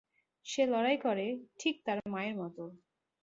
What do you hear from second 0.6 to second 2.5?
লড়াই করে ঠিক তার মায়ের